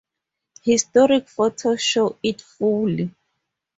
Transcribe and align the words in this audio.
Historic 0.63 1.27
photos 1.29 1.79
show 1.79 2.17
it 2.23 2.41
fully. 2.41 3.13